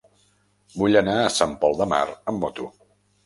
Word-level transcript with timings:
Vull 0.77 0.99
anar 1.01 1.13
a 1.25 1.35
Sant 1.35 1.53
Pol 1.65 1.77
de 1.83 1.87
Mar 1.93 2.01
amb 2.33 2.45
moto. 2.47 2.71